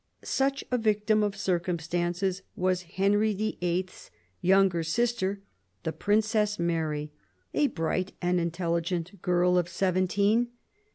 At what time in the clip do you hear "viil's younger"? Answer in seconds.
3.35-4.81